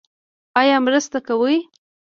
ایا 0.59 0.77
مرسته 0.85 1.17
کوئ؟ 1.27 1.55